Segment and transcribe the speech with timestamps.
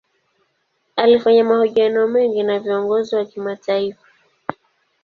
[0.97, 4.07] Alifanya mahojiano mengi na viongozi wa kimataifa.